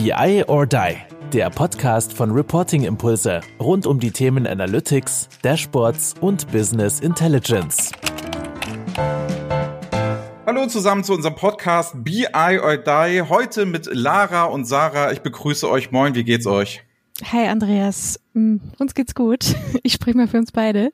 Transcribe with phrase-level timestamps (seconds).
[0.00, 0.96] BI or Die,
[1.32, 7.90] der Podcast von Reporting Impulse rund um die Themen Analytics, Dashboards und Business Intelligence.
[10.46, 13.22] Hallo zusammen zu unserem Podcast BI or Die.
[13.22, 15.10] Heute mit Lara und Sarah.
[15.10, 15.90] Ich begrüße euch.
[15.90, 16.84] Moin, wie geht's euch?
[17.32, 19.56] Hi Andreas, mm, uns geht's gut.
[19.82, 20.92] Ich spreche mal für uns beide.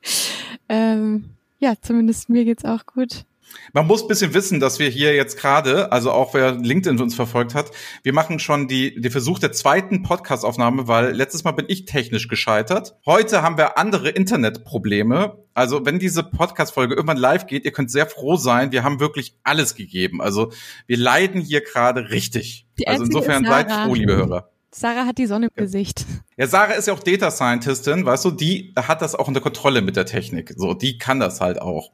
[0.70, 1.26] Ähm,
[1.58, 3.26] ja, zumindest mir geht's auch gut.
[3.72, 7.14] Man muss ein bisschen wissen, dass wir hier jetzt gerade, also auch wer LinkedIn uns
[7.14, 7.70] verfolgt hat,
[8.02, 12.28] wir machen schon die, die Versuch der zweiten Podcastaufnahme, weil letztes Mal bin ich technisch
[12.28, 12.96] gescheitert.
[13.04, 15.44] Heute haben wir andere Internetprobleme.
[15.54, 19.36] Also wenn diese Podcast-Folge irgendwann live geht, ihr könnt sehr froh sein, wir haben wirklich
[19.44, 20.20] alles gegeben.
[20.20, 20.52] Also
[20.86, 22.66] wir leiden hier gerade richtig.
[22.78, 24.50] Die also insofern seid froh, liebe Hörer.
[24.74, 25.62] Sarah hat die Sonne im ja.
[25.62, 26.04] Gesicht.
[26.36, 29.82] Ja, Sarah ist ja auch Data Scientistin, weißt du, die hat das auch unter Kontrolle
[29.82, 30.52] mit der Technik.
[30.56, 31.92] So, die kann das halt auch.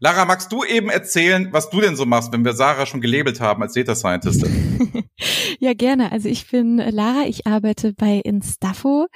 [0.00, 3.40] Lara, magst du eben erzählen, was du denn so machst, wenn wir Sarah schon gelabelt
[3.40, 5.04] haben als Data Scientistin?
[5.60, 6.10] ja, gerne.
[6.10, 9.06] Also ich bin Lara, ich arbeite bei Instafo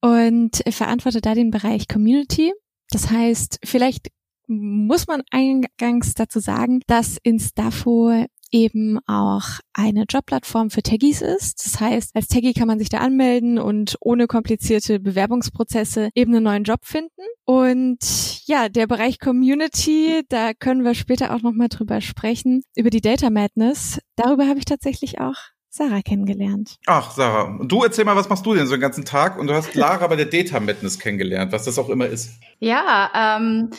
[0.00, 2.52] und verantworte da den Bereich Community.
[2.90, 4.08] Das heißt, vielleicht
[4.48, 11.64] muss man eingangs dazu sagen, dass Instafo eben auch eine Jobplattform für Taggies ist.
[11.64, 16.44] Das heißt, als Taggy kann man sich da anmelden und ohne komplizierte Bewerbungsprozesse eben einen
[16.44, 17.22] neuen Job finden.
[17.44, 23.00] Und ja, der Bereich Community, da können wir später auch nochmal drüber sprechen, über die
[23.00, 23.98] Data Madness.
[24.16, 25.36] Darüber habe ich tatsächlich auch
[25.74, 26.76] Sarah kennengelernt.
[26.84, 29.38] Ach, Sarah, du erzähl mal, was machst du denn so den ganzen Tag?
[29.38, 32.32] Und du hast Lara bei der Data Madness kennengelernt, was das auch immer ist.
[32.58, 33.70] Ja, ähm,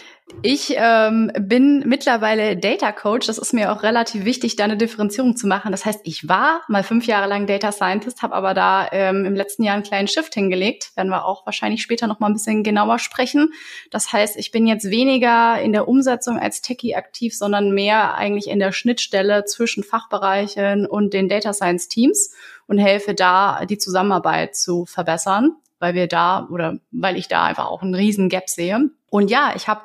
[0.42, 3.28] ich ähm, bin mittlerweile Data Coach.
[3.28, 5.72] Das ist mir auch relativ wichtig, da eine Differenzierung zu machen.
[5.72, 9.36] Das heißt, ich war mal fünf Jahre lang Data Scientist, habe aber da ähm, im
[9.36, 10.92] letzten Jahr einen kleinen Shift hingelegt.
[10.96, 13.54] Werden wir auch wahrscheinlich später noch mal ein bisschen genauer sprechen.
[13.92, 18.48] Das heißt, ich bin jetzt weniger in der Umsetzung als Techie aktiv, sondern mehr eigentlich
[18.48, 22.34] in der Schnittstelle zwischen Fachbereichen und den Data Science Teams
[22.68, 27.68] und helfe da, die Zusammenarbeit zu verbessern, weil wir da oder weil ich da einfach
[27.68, 28.90] auch einen riesen Gap sehe.
[29.10, 29.84] Und ja, ich habe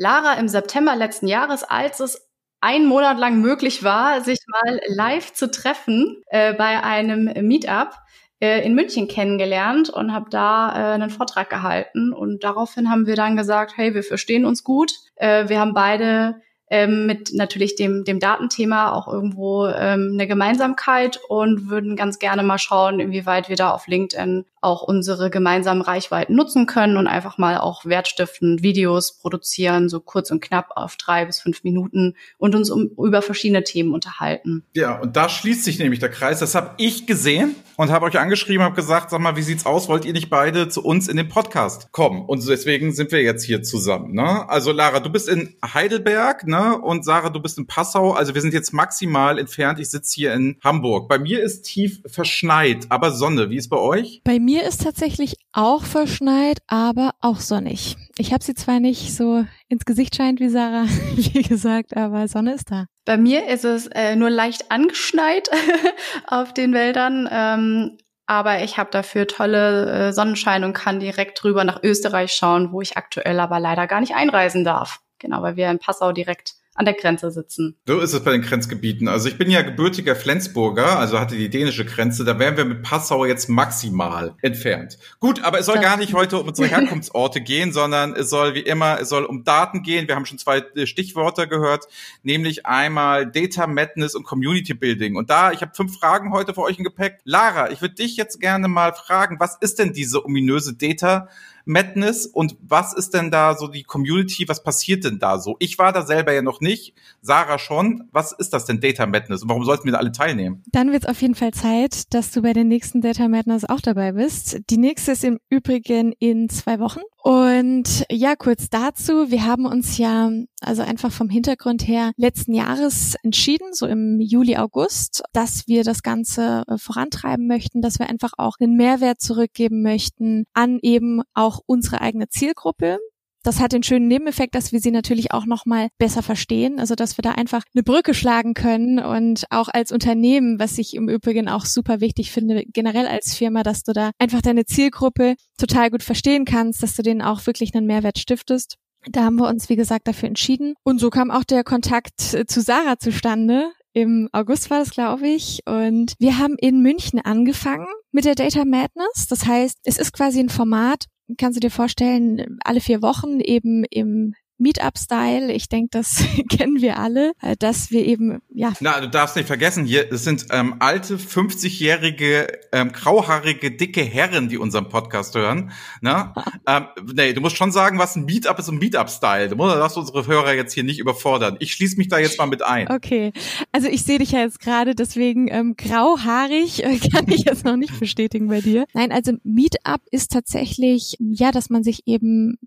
[0.00, 2.30] Lara im September letzten Jahres, als es
[2.62, 7.92] ein Monat lang möglich war, sich mal live zu treffen äh, bei einem Meetup
[8.40, 12.14] äh, in München kennengelernt und habe da äh, einen Vortrag gehalten.
[12.14, 14.90] Und daraufhin haben wir dann gesagt, hey, wir verstehen uns gut.
[15.16, 21.20] Äh, wir haben beide ähm, mit natürlich dem, dem Datenthema auch irgendwo ähm, eine Gemeinsamkeit
[21.28, 26.36] und würden ganz gerne mal schauen, inwieweit wir da auf LinkedIn auch unsere gemeinsamen Reichweiten
[26.36, 31.24] nutzen können und einfach mal auch wertstiftend Videos produzieren, so kurz und knapp auf drei
[31.24, 34.62] bis fünf Minuten und uns um, über verschiedene Themen unterhalten.
[34.74, 36.40] Ja, und da schließt sich nämlich der Kreis.
[36.40, 39.88] Das habe ich gesehen und habe euch angeschrieben, habe gesagt, sag mal, wie sieht's aus?
[39.88, 42.22] Wollt ihr nicht beide zu uns in den Podcast kommen?
[42.26, 44.12] Und deswegen sind wir jetzt hier zusammen.
[44.12, 44.48] Ne?
[44.48, 46.59] Also Lara, du bist in Heidelberg, ne?
[46.68, 48.12] Und Sarah, du bist in Passau.
[48.12, 49.78] Also wir sind jetzt maximal entfernt.
[49.80, 51.08] Ich sitze hier in Hamburg.
[51.08, 53.50] Bei mir ist tief verschneit, aber Sonne.
[53.50, 54.20] Wie ist bei euch?
[54.24, 57.96] Bei mir ist tatsächlich auch verschneit, aber auch sonnig.
[58.18, 62.54] Ich habe sie zwar nicht so ins Gesicht scheint wie Sarah, wie gesagt, aber Sonne
[62.54, 62.86] ist da.
[63.04, 65.50] Bei mir ist es äh, nur leicht angeschneit
[66.26, 67.28] auf den Wäldern.
[67.30, 67.98] Ähm,
[68.30, 72.80] aber ich habe dafür tolle äh, Sonnenschein und kann direkt rüber nach Österreich schauen, wo
[72.80, 75.00] ich aktuell aber leider gar nicht einreisen darf.
[75.20, 77.76] Genau, weil wir in Passau direkt an der Grenze sitzen.
[77.86, 79.06] So ist es bei den Grenzgebieten.
[79.06, 82.24] Also ich bin ja gebürtiger Flensburger, also hatte die dänische Grenze.
[82.24, 84.96] Da wären wir mit Passau jetzt maximal entfernt.
[85.18, 88.60] Gut, aber es soll gar nicht heute um unsere Herkunftsorte gehen, sondern es soll wie
[88.60, 90.08] immer, es soll um Daten gehen.
[90.08, 91.86] Wir haben schon zwei äh, Stichworte gehört,
[92.22, 95.16] nämlich einmal Data Madness und Community Building.
[95.16, 97.18] Und da, ich habe fünf Fragen heute für euch im Gepäck.
[97.24, 101.28] Lara, ich würde dich jetzt gerne mal fragen, was ist denn diese ominöse Data
[101.70, 104.48] Madness und was ist denn da so die Community?
[104.48, 105.56] Was passiert denn da so?
[105.60, 108.08] Ich war da selber ja noch nicht, Sarah schon.
[108.10, 110.62] Was ist das denn Data Madness und warum sollten wir da alle teilnehmen?
[110.72, 113.80] Dann wird es auf jeden Fall Zeit, dass du bei den nächsten Data Madness auch
[113.80, 114.58] dabei bist.
[114.68, 119.30] Die nächste ist im Übrigen in zwei Wochen und ja, kurz dazu.
[119.30, 120.30] Wir haben uns ja,
[120.62, 126.02] also einfach vom Hintergrund her, letzten Jahres entschieden, so im Juli, August, dass wir das
[126.02, 131.60] Ganze äh, vorantreiben möchten, dass wir einfach auch einen Mehrwert zurückgeben möchten an eben auch
[131.66, 132.98] unsere eigene Zielgruppe.
[133.42, 136.94] Das hat den schönen Nebeneffekt, dass wir sie natürlich auch noch mal besser verstehen, also
[136.94, 141.08] dass wir da einfach eine Brücke schlagen können und auch als Unternehmen, was ich im
[141.08, 145.90] Übrigen auch super wichtig finde, generell als Firma, dass du da einfach deine Zielgruppe total
[145.90, 148.76] gut verstehen kannst, dass du denen auch wirklich einen Mehrwert stiftest.
[149.08, 150.74] Da haben wir uns, wie gesagt, dafür entschieden.
[150.84, 153.70] Und so kam auch der Kontakt zu Sarah zustande.
[153.92, 155.60] Im August war das, glaube ich.
[155.66, 159.26] Und wir haben in München angefangen mit der Data Madness.
[159.28, 161.06] Das heißt, es ist quasi ein Format,
[161.38, 165.52] kannst du dir vorstellen, alle vier Wochen eben im Meetup-Style.
[165.52, 168.72] Ich denke, das kennen wir alle, äh, dass wir eben, ja.
[168.80, 174.48] Na, du darfst nicht vergessen, hier es sind ähm, alte, 50-jährige, ähm, grauhaarige, dicke Herren,
[174.48, 175.72] die unseren Podcast hören.
[176.00, 176.32] Ne?
[176.66, 179.48] ähm, nee, du musst schon sagen, was ein Meetup ist und Meetup-Style.
[179.48, 181.56] Du musst, darfst unsere Hörer jetzt hier nicht überfordern.
[181.60, 182.88] Ich schließe mich da jetzt mal mit ein.
[182.90, 183.32] Okay,
[183.72, 187.76] also ich sehe dich ja jetzt gerade, deswegen ähm, grauhaarig äh, kann ich jetzt noch
[187.76, 188.84] nicht bestätigen bei dir.
[188.92, 192.58] Nein, also Meetup ist tatsächlich, ja, dass man sich eben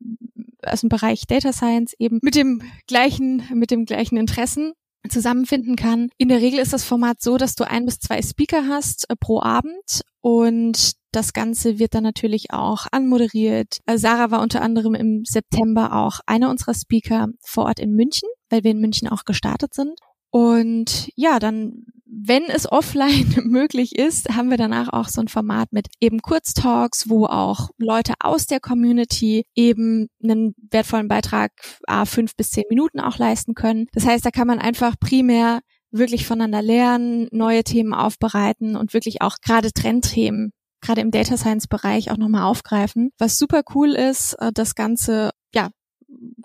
[0.65, 4.74] aus dem Bereich Data Science eben mit dem gleichen, mit dem gleichen Interessen
[5.09, 6.09] zusammenfinden kann.
[6.18, 9.15] In der Regel ist das Format so, dass du ein bis zwei Speaker hast äh,
[9.19, 13.80] pro Abend und das Ganze wird dann natürlich auch anmoderiert.
[13.85, 18.29] Äh, Sarah war unter anderem im September auch einer unserer Speaker vor Ort in München,
[18.50, 20.00] weil wir in München auch gestartet sind.
[20.31, 25.71] Und ja, dann wenn es offline möglich ist, haben wir danach auch so ein Format
[25.71, 31.51] mit eben Kurztalks, wo auch Leute aus der Community eben einen wertvollen Beitrag
[31.88, 33.88] a fünf bis zehn Minuten auch leisten können.
[33.94, 35.62] Das heißt, da kann man einfach primär
[35.92, 40.51] wirklich voneinander lernen, neue Themen aufbereiten und wirklich auch gerade Trendthemen
[40.83, 43.12] gerade im Data Science Bereich auch nochmal aufgreifen.
[43.18, 45.69] Was super cool ist, äh, das Ganze ja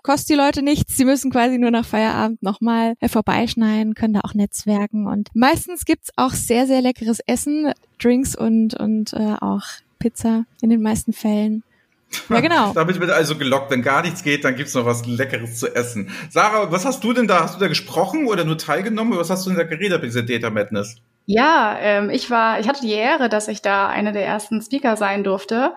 [0.03, 0.97] kostet die Leute nichts.
[0.97, 5.07] Sie müssen quasi nur nach Feierabend nochmal vorbeischneiden, können da auch netzwerken.
[5.07, 7.71] Und meistens gibt's auch sehr, sehr leckeres Essen,
[8.01, 9.63] Drinks und, und äh, auch
[9.99, 11.63] Pizza in den meisten Fällen.
[12.29, 12.73] Ja, genau.
[12.73, 16.09] Damit wird also gelockt, wenn gar nichts geht, dann gibt's noch was Leckeres zu essen.
[16.29, 17.43] Sarah, was hast du denn da?
[17.43, 19.17] Hast du da gesprochen oder nur teilgenommen?
[19.17, 20.95] Was hast du denn da geredet bei dieser Data Madness?
[21.25, 24.97] Ja, ähm, ich war, ich hatte die Ehre, dass ich da eine der ersten Speaker
[24.97, 25.73] sein durfte.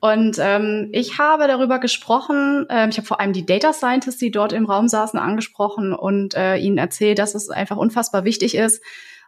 [0.00, 4.30] Und ähm, ich habe darüber gesprochen, äh, ich habe vor allem die Data Scientists, die
[4.30, 8.82] dort im Raum saßen, angesprochen und äh, ihnen erzählt, dass es einfach unfassbar wichtig ist,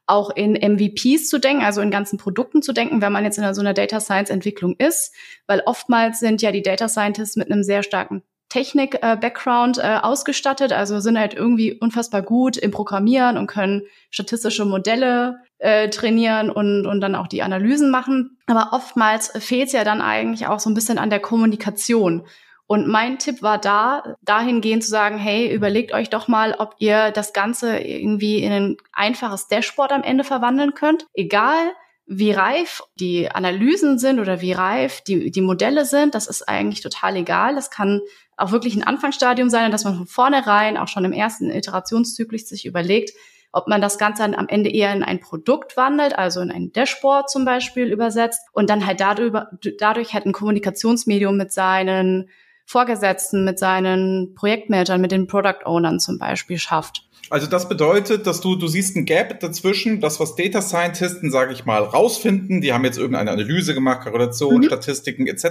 [0.07, 3.55] auch in MVPs zu denken, also in ganzen Produkten zu denken, wenn man jetzt in
[3.55, 5.15] so einer Data Science Entwicklung ist,
[5.47, 10.73] weil oftmals sind ja die Data Scientists mit einem sehr starken Technik-Background äh, äh, ausgestattet,
[10.73, 16.87] also sind halt irgendwie unfassbar gut im Programmieren und können statistische Modelle äh, trainieren und,
[16.87, 18.39] und dann auch die Analysen machen.
[18.47, 22.27] Aber oftmals fehlt ja dann eigentlich auch so ein bisschen an der Kommunikation.
[22.67, 27.11] Und mein Tipp war da, dahingehend zu sagen, hey, überlegt euch doch mal, ob ihr
[27.11, 31.07] das Ganze irgendwie in ein einfaches Dashboard am Ende verwandeln könnt.
[31.13, 31.73] Egal,
[32.07, 36.81] wie reif die Analysen sind oder wie reif die, die Modelle sind, das ist eigentlich
[36.81, 37.55] total egal.
[37.55, 38.01] Das kann
[38.37, 42.67] auch wirklich ein Anfangsstadium sein, dass man von vornherein auch schon im ersten Iterationszyklus sich
[42.67, 43.11] überlegt,
[43.53, 46.73] ob man das Ganze dann am Ende eher in ein Produkt wandelt, also in ein
[46.73, 49.33] Dashboard zum Beispiel übersetzt und dann halt dadurch,
[49.79, 52.31] dadurch halt ein Kommunikationsmedium mit seinen
[52.71, 57.05] Vorgesetzten, mit seinen Projektmanagern, mit den Product Ownern zum Beispiel schafft.
[57.29, 61.53] Also das bedeutet, dass du, du siehst ein Gap dazwischen, das, was Data Scientisten, sage
[61.53, 64.63] ich mal, rausfinden, die haben jetzt irgendeine Analyse gemacht, Korrelation, mhm.
[64.63, 65.47] Statistiken etc.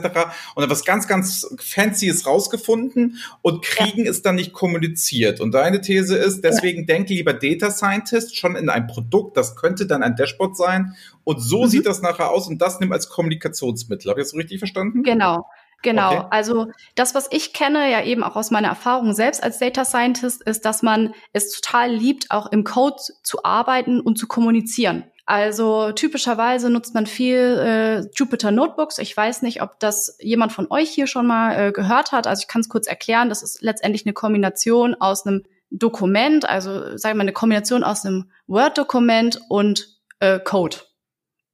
[0.55, 4.11] und dann was ganz, ganz Fancyes rausgefunden und kriegen ja.
[4.11, 5.41] es dann nicht kommuniziert.
[5.41, 6.85] Und deine These ist, deswegen ja.
[6.85, 10.95] denke lieber Data Scientist schon in ein Produkt, das könnte dann ein Dashboard sein
[11.25, 11.67] und so mhm.
[11.67, 14.09] sieht das nachher aus und das nimm als Kommunikationsmittel.
[14.09, 15.03] Habe ich das so richtig verstanden?
[15.03, 15.45] Genau.
[15.81, 16.27] Genau, okay.
[16.31, 20.43] also das, was ich kenne, ja eben auch aus meiner Erfahrung selbst als Data Scientist,
[20.43, 25.05] ist, dass man es total liebt, auch im Code zu arbeiten und zu kommunizieren.
[25.25, 28.97] Also typischerweise nutzt man viel äh, Jupyter Notebooks.
[28.97, 32.25] Ich weiß nicht, ob das jemand von euch hier schon mal äh, gehört hat.
[32.25, 33.29] Also ich kann es kurz erklären.
[33.29, 38.31] Das ist letztendlich eine Kombination aus einem Dokument, also sagen wir eine Kombination aus einem
[38.47, 40.77] Word-Dokument und äh, Code.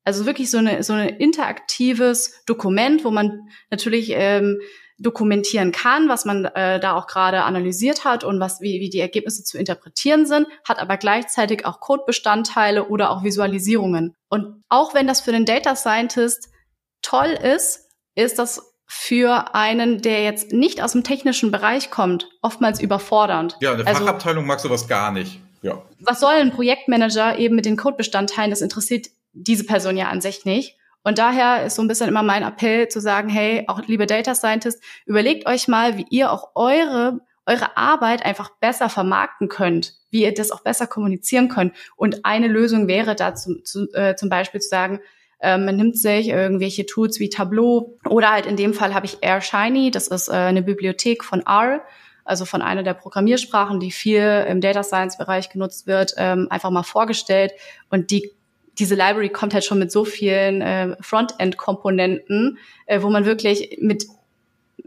[0.05, 4.59] Also wirklich so eine so ein interaktives Dokument, wo man natürlich ähm,
[4.97, 8.99] dokumentieren kann, was man äh, da auch gerade analysiert hat und was wie, wie die
[8.99, 14.15] Ergebnisse zu interpretieren sind, hat aber gleichzeitig auch Codebestandteile oder auch Visualisierungen.
[14.29, 16.49] Und auch wenn das für den Data Scientist
[17.01, 22.79] toll ist, ist das für einen, der jetzt nicht aus dem technischen Bereich kommt, oftmals
[22.79, 23.57] überfordernd.
[23.59, 25.41] Ja, eine also, Fachabteilung mag sowas gar nicht.
[25.61, 25.81] Ja.
[25.99, 28.51] Was soll ein Projektmanager eben mit den Codebestandteilen?
[28.51, 30.77] Das interessiert diese Person ja an sich nicht.
[31.03, 34.33] Und daher ist so ein bisschen immer mein Appell zu sagen, hey, auch liebe Data
[34.33, 40.23] Scientists, überlegt euch mal, wie ihr auch eure, eure Arbeit einfach besser vermarkten könnt, wie
[40.23, 41.73] ihr das auch besser kommunizieren könnt.
[41.95, 44.99] Und eine Lösung wäre da zu, zu, äh, zum Beispiel zu sagen,
[45.39, 49.19] äh, man nimmt sich irgendwelche Tools wie Tableau oder halt in dem Fall habe ich
[49.21, 51.81] Air Shiny, das ist äh, eine Bibliothek von R,
[52.23, 56.71] also von einer der Programmiersprachen, die viel im Data Science Bereich genutzt wird, ähm, einfach
[56.71, 57.51] mal vorgestellt.
[57.91, 58.31] Und die
[58.77, 64.05] diese Library kommt halt schon mit so vielen äh, Frontend-Komponenten, äh, wo man wirklich mit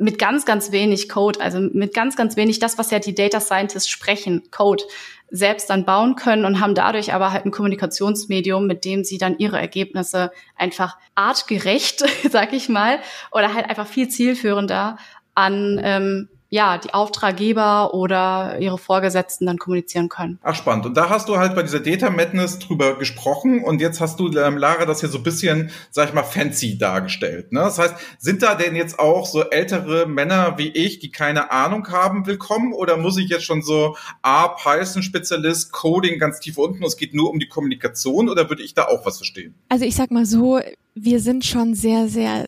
[0.01, 3.41] mit ganz, ganz wenig Code, also mit ganz, ganz wenig das, was ja die Data
[3.41, 4.85] Scientists sprechen, Code,
[5.31, 9.39] selbst dann bauen können und haben dadurch aber halt ein Kommunikationsmedium, mit dem sie dann
[9.39, 13.01] ihre Ergebnisse einfach artgerecht, sag ich mal,
[13.33, 14.99] oder halt einfach viel zielführender
[15.35, 20.39] an ähm, ja, die Auftraggeber oder ihre Vorgesetzten dann kommunizieren können.
[20.43, 20.87] Ach, spannend.
[20.87, 24.29] Und da hast du halt bei dieser Data Madness drüber gesprochen und jetzt hast du,
[24.39, 27.53] ähm, Lara, das hier so ein bisschen, sag ich mal, fancy dargestellt.
[27.53, 27.61] Ne?
[27.61, 31.89] Das heißt, sind da denn jetzt auch so ältere Männer wie ich, die keine Ahnung
[31.89, 32.73] haben, willkommen?
[32.73, 37.31] Oder muss ich jetzt schon so, ah, Python-Spezialist, Coding ganz tief unten, es geht nur
[37.31, 39.55] um die Kommunikation oder würde ich da auch was verstehen?
[39.69, 40.61] Also ich sag mal so,
[40.95, 42.47] wir sind schon sehr, sehr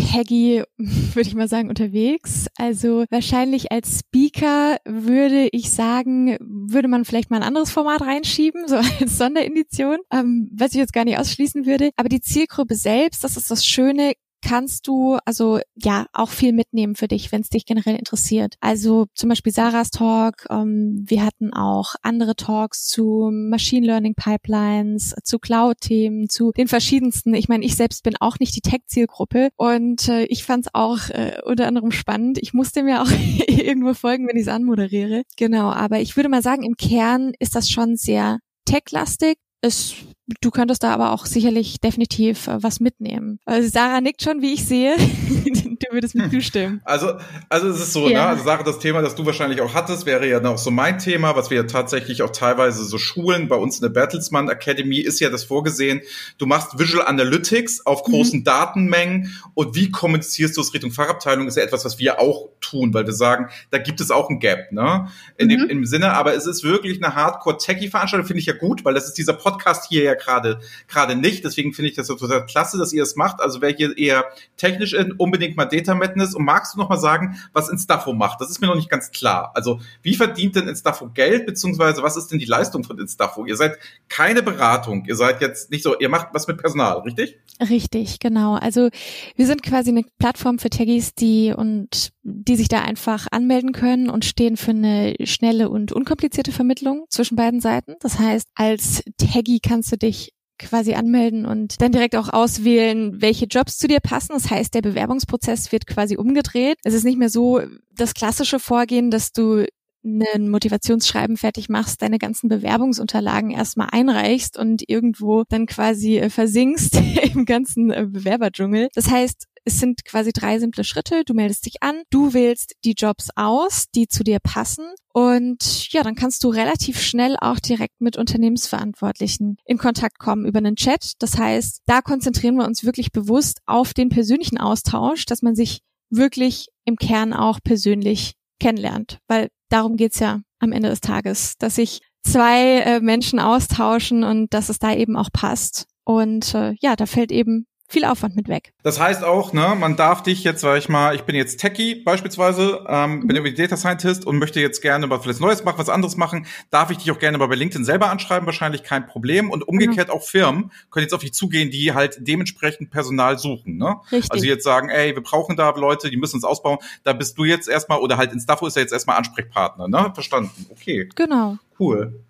[0.00, 2.46] taggy, würde ich mal sagen, unterwegs.
[2.56, 8.68] Also wahrscheinlich als Speaker würde ich sagen, würde man vielleicht mal ein anderes Format reinschieben,
[8.68, 11.90] so als Sonderedition, ähm, was ich jetzt gar nicht ausschließen würde.
[11.96, 16.94] Aber die Zielgruppe selbst, das ist das Schöne, kannst du also ja auch viel mitnehmen
[16.94, 18.56] für dich, wenn es dich generell interessiert.
[18.60, 20.46] Also zum Beispiel Sarahs Talk.
[20.50, 27.34] Ähm, wir hatten auch andere Talks zu Machine Learning Pipelines, zu Cloud-Themen, zu den verschiedensten.
[27.34, 31.10] Ich meine, ich selbst bin auch nicht die Tech-Zielgruppe und äh, ich fand es auch
[31.10, 32.38] äh, unter anderem spannend.
[32.38, 33.10] Ich musste mir auch
[33.48, 35.22] irgendwo folgen, wenn ich es anmoderiere.
[35.36, 39.38] Genau, aber ich würde mal sagen, im Kern ist das schon sehr tech-lastig.
[39.60, 39.94] Es
[40.40, 43.40] Du könntest da aber auch sicherlich definitiv äh, was mitnehmen.
[43.46, 44.94] Also Sarah nickt schon, wie ich sehe.
[44.98, 46.82] du würdest mir zustimmen.
[46.84, 47.14] Also,
[47.48, 48.24] also es ist so, ja.
[48.24, 48.26] ne?
[48.26, 51.34] Also Sarah, das Thema, das du wahrscheinlich auch hattest, wäre ja noch so mein Thema,
[51.34, 53.48] was wir ja tatsächlich auch teilweise so schulen.
[53.48, 56.02] Bei uns in der Bertelsmann Academy ist ja das vorgesehen.
[56.36, 58.12] Du machst Visual Analytics auf mhm.
[58.12, 58.44] großen mhm.
[58.44, 62.92] Datenmengen und wie kommunizierst du es Richtung Fachabteilung, ist ja etwas, was wir auch tun,
[62.92, 65.08] weil wir sagen, da gibt es auch ein Gap, ne?
[65.38, 65.50] In mhm.
[65.50, 69.06] dem, im Sinne, aber es ist wirklich eine Hardcore-Techie-Veranstaltung, finde ich ja gut, weil das
[69.06, 71.44] ist dieser Podcast hier ja gerade gerade nicht.
[71.44, 73.40] Deswegen finde ich das total klasse, dass ihr es macht.
[73.40, 76.34] Also wer hier eher technisch ist, unbedingt mal Data Madness.
[76.34, 78.40] Und magst du noch mal sagen, was Instafo macht?
[78.40, 79.52] Das ist mir noch nicht ganz klar.
[79.54, 83.46] Also wie verdient denn Instafo Geld, beziehungsweise was ist denn die Leistung von Instafo?
[83.46, 85.04] Ihr seid keine Beratung.
[85.06, 87.38] Ihr seid jetzt nicht so, ihr macht was mit Personal, richtig?
[87.60, 88.54] Richtig, genau.
[88.54, 88.88] Also
[89.34, 94.10] wir sind quasi eine Plattform für Taggies, die und die sich da einfach anmelden können
[94.10, 97.96] und stehen für eine schnelle und unkomplizierte Vermittlung zwischen beiden Seiten.
[98.00, 103.46] Das heißt, als Taggy kannst du dich quasi anmelden und dann direkt auch auswählen, welche
[103.46, 104.32] Jobs zu dir passen.
[104.32, 106.78] Das heißt, der Bewerbungsprozess wird quasi umgedreht.
[106.84, 107.60] Es ist nicht mehr so
[107.94, 109.66] das klassische Vorgehen, dass du
[110.04, 116.96] ein Motivationsschreiben fertig machst, deine ganzen Bewerbungsunterlagen erstmal einreichst und irgendwo dann quasi äh, versinkst
[117.34, 118.88] im ganzen äh, Bewerberdschungel.
[118.94, 121.24] Das heißt, es sind quasi drei simple Schritte.
[121.26, 126.02] Du meldest dich an, du wählst die Jobs aus, die zu dir passen und ja,
[126.02, 131.12] dann kannst du relativ schnell auch direkt mit Unternehmensverantwortlichen in Kontakt kommen über einen Chat.
[131.18, 135.80] Das heißt, da konzentrieren wir uns wirklich bewusst auf den persönlichen Austausch, dass man sich
[136.08, 141.76] wirklich im Kern auch persönlich kennenlernt, weil darum geht's ja am Ende des Tages, dass
[141.76, 145.86] sich zwei äh, Menschen austauschen und dass es da eben auch passt.
[146.04, 148.74] Und äh, ja, da fällt eben viel Aufwand mit weg.
[148.82, 151.94] Das heißt auch, ne, man darf dich jetzt, sag ich mal, ich bin jetzt Techie
[151.96, 153.26] beispielsweise, ähm, mhm.
[153.26, 156.46] bin irgendwie Data Scientist und möchte jetzt gerne was vielleicht Neues machen, was anderes machen,
[156.70, 159.50] darf ich dich auch gerne mal bei LinkedIn selber anschreiben, wahrscheinlich kein Problem.
[159.50, 160.14] Und umgekehrt mhm.
[160.14, 163.78] auch Firmen können jetzt auf dich zugehen, die halt dementsprechend Personal suchen.
[163.78, 163.96] Ne?
[164.12, 164.32] Richtig.
[164.32, 167.44] Also jetzt sagen, ey, wir brauchen da Leute, die müssen uns ausbauen, da bist du
[167.44, 170.10] jetzt erstmal, oder halt in Staffo ist ja jetzt erstmal Ansprechpartner, ne?
[170.12, 170.66] Verstanden.
[170.70, 171.08] Okay.
[171.14, 171.56] Genau.
[171.78, 172.20] Cool.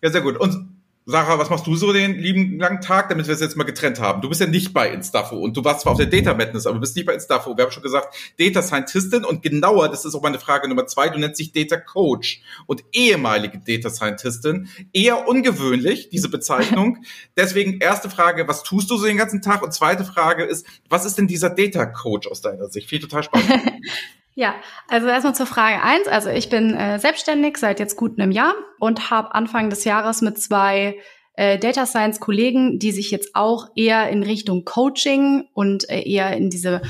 [0.00, 0.36] Ja, sehr gut.
[0.36, 0.77] Und
[1.10, 3.98] Sarah, was machst du so den lieben langen Tag, damit wir es jetzt mal getrennt
[3.98, 4.20] haben?
[4.20, 6.74] Du bist ja nicht bei Instafo und du warst zwar auf der Data Madness, aber
[6.74, 7.56] du bist nicht bei Instafo.
[7.56, 11.08] Wir haben schon gesagt, Data Scientistin und genauer, das ist auch meine Frage Nummer zwei,
[11.08, 14.68] du nennst dich Data Coach und ehemalige Data Scientistin.
[14.92, 16.98] Eher ungewöhnlich, diese Bezeichnung.
[17.38, 19.62] Deswegen erste Frage, was tust du so den ganzen Tag?
[19.62, 22.86] Und zweite Frage ist, was ist denn dieser Data Coach aus deiner Sicht?
[22.86, 23.50] Viel total spannend.
[24.38, 24.54] Ja,
[24.86, 26.06] also erstmal zur Frage eins.
[26.06, 30.20] Also ich bin äh, selbstständig seit jetzt gut einem Jahr und habe Anfang des Jahres
[30.22, 31.00] mit zwei
[31.34, 36.36] äh, Data Science Kollegen, die sich jetzt auch eher in Richtung Coaching und äh, eher
[36.36, 36.82] in diese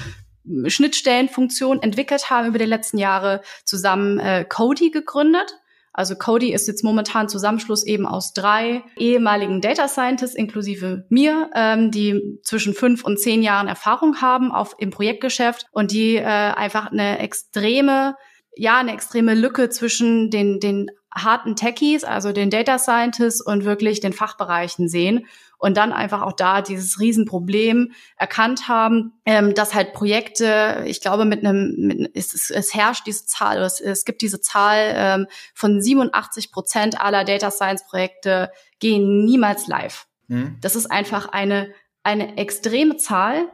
[0.66, 5.56] Schnittstellenfunktion entwickelt haben über die letzten Jahre, zusammen äh, Cody gegründet.
[5.98, 11.90] Also Cody ist jetzt momentan Zusammenschluss eben aus drei ehemaligen Data Scientists inklusive mir, ähm,
[11.90, 16.92] die zwischen fünf und zehn Jahren Erfahrung haben auf im Projektgeschäft und die äh, einfach
[16.92, 18.14] eine extreme
[18.54, 23.98] ja eine extreme Lücke zwischen den den harten Techies, also den Data Scientists und wirklich
[23.98, 25.26] den Fachbereichen sehen
[25.58, 31.24] und dann einfach auch da dieses Riesenproblem erkannt haben, ähm, dass halt Projekte, ich glaube,
[31.24, 35.82] mit einem, mit, es, es, herrscht diese Zahl, es, es gibt diese Zahl ähm, von
[35.82, 40.06] 87 Prozent aller Data Science Projekte gehen niemals live.
[40.28, 40.56] Mhm.
[40.60, 41.72] Das ist einfach eine,
[42.04, 43.48] eine extreme Zahl,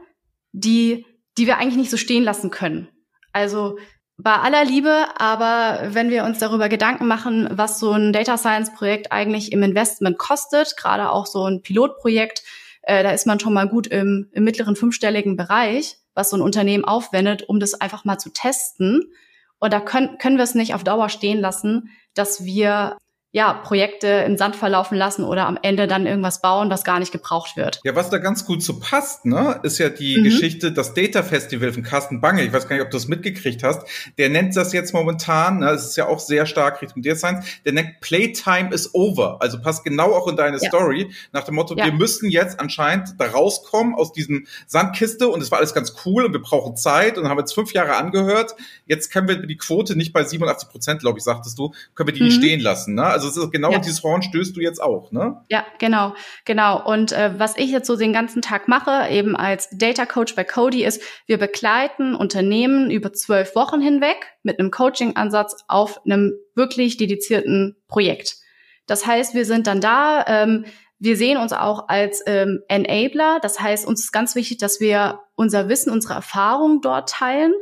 [0.51, 1.05] die,
[1.37, 2.87] die wir eigentlich nicht so stehen lassen können.
[3.33, 3.77] Also
[4.17, 8.73] bei aller Liebe, aber wenn wir uns darüber Gedanken machen, was so ein Data Science
[8.73, 12.43] Projekt eigentlich im Investment kostet, gerade auch so ein Pilotprojekt,
[12.83, 16.41] äh, da ist man schon mal gut im, im mittleren fünfstelligen Bereich, was so ein
[16.41, 19.11] Unternehmen aufwendet, um das einfach mal zu testen.
[19.59, 22.97] Und da können, können wir es nicht auf Dauer stehen lassen, dass wir
[23.35, 27.11] ja, Projekte im Sand verlaufen lassen oder am Ende dann irgendwas bauen, was gar nicht
[27.11, 27.81] gebraucht wird.
[27.83, 30.23] Ja, was da ganz gut so passt, ne, ist ja die mhm.
[30.23, 32.43] Geschichte, das Data Festival von Carsten Bange.
[32.43, 33.85] Ich weiß gar nicht, ob du das mitgekriegt hast.
[34.17, 37.45] Der nennt das jetzt momentan, ne, das ist ja auch sehr stark Richtung Data Science,
[37.65, 39.41] der nennt Playtime is over.
[39.41, 40.69] Also passt genau auch in deine ja.
[40.69, 41.83] Story nach dem Motto, ja.
[41.83, 46.23] wir müssen jetzt anscheinend da rauskommen aus diesem Sandkiste und es war alles ganz cool
[46.23, 48.55] und wir brauchen Zeit und haben jetzt fünf Jahre angehört.
[48.85, 52.13] Jetzt können wir die Quote nicht bei 87 Prozent, glaube ich, sagtest du, können wir
[52.13, 52.27] die mhm.
[52.27, 52.95] nicht stehen lassen.
[52.95, 53.03] Ne?
[53.03, 53.79] Also also es ist genau ja.
[53.79, 55.43] dieses Horn stößt du jetzt auch, ne?
[55.49, 56.13] Ja, genau,
[56.45, 56.85] genau.
[56.85, 60.43] Und äh, was ich jetzt so den ganzen Tag mache, eben als Data Coach bei
[60.43, 66.97] Cody, ist, wir begleiten Unternehmen über zwölf Wochen hinweg mit einem Coaching-Ansatz auf einem wirklich
[66.97, 68.35] dedizierten Projekt.
[68.87, 70.23] Das heißt, wir sind dann da.
[70.27, 70.65] Ähm,
[70.99, 73.39] wir sehen uns auch als ähm, Enabler.
[73.41, 77.53] Das heißt, uns ist ganz wichtig, dass wir unser Wissen, unsere Erfahrung dort teilen.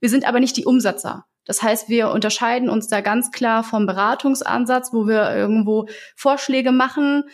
[0.00, 1.24] Wir sind aber nicht die Umsetzer.
[1.44, 7.24] Das heißt, wir unterscheiden uns da ganz klar vom Beratungsansatz, wo wir irgendwo Vorschläge machen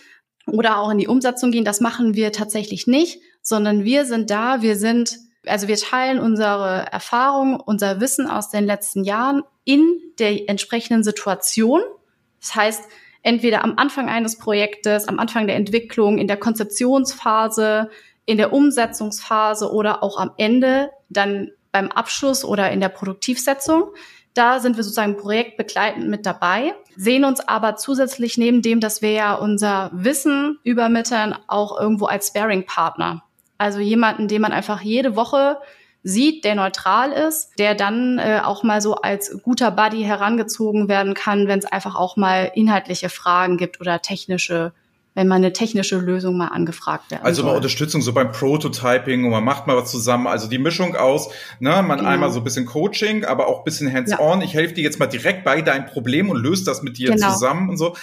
[0.46, 1.64] oder auch in die Umsetzung gehen.
[1.64, 6.86] Das machen wir tatsächlich nicht, sondern wir sind da, wir sind, also wir teilen unsere
[6.90, 11.82] Erfahrung, unser Wissen aus den letzten Jahren in der entsprechenden Situation.
[12.40, 12.84] Das heißt,
[13.22, 17.90] entweder am Anfang eines Projektes, am Anfang der Entwicklung, in der Konzeptionsphase,
[18.24, 23.84] in der Umsetzungsphase oder auch am Ende dann beim Abschluss oder in der Produktivsetzung.
[24.34, 29.10] Da sind wir sozusagen projektbegleitend mit dabei, sehen uns aber zusätzlich neben dem, dass wir
[29.10, 33.24] ja unser Wissen übermitteln, auch irgendwo als Sparing-Partner.
[33.56, 35.58] Also jemanden, den man einfach jede Woche
[36.04, 41.14] sieht, der neutral ist, der dann äh, auch mal so als guter Buddy herangezogen werden
[41.14, 44.72] kann, wenn es einfach auch mal inhaltliche Fragen gibt oder technische
[45.18, 49.32] wenn mal eine technische Lösung mal angefragt werden Also mal Unterstützung so beim Prototyping und
[49.32, 50.28] man macht mal was zusammen.
[50.28, 52.08] Also die Mischung aus, ne, man genau.
[52.08, 54.38] einmal so ein bisschen Coaching, aber auch ein bisschen hands-on.
[54.38, 54.44] Ja.
[54.44, 57.32] Ich helfe dir jetzt mal direkt bei deinem Problem und löse das mit dir genau.
[57.32, 57.96] zusammen und so.